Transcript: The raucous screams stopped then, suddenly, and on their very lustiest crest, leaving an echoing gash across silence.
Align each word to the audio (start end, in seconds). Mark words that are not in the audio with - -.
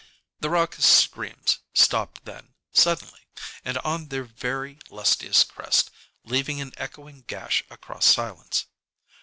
The 0.39 0.49
raucous 0.49 0.87
screams 0.87 1.59
stopped 1.75 2.25
then, 2.25 2.55
suddenly, 2.73 3.27
and 3.63 3.77
on 3.77 4.07
their 4.07 4.23
very 4.23 4.79
lustiest 4.89 5.47
crest, 5.53 5.91
leaving 6.23 6.59
an 6.59 6.73
echoing 6.75 7.21
gash 7.27 7.63
across 7.69 8.07
silence. 8.07 8.65